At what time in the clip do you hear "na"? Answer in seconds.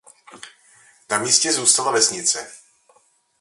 1.11-1.17